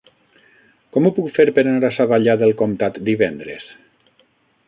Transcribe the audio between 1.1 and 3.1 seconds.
puc fer per anar a Savallà del Comtat